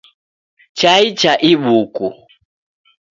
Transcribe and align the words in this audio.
Chai 0.79 1.05
ya 1.23 1.33
ibuku 1.51 2.07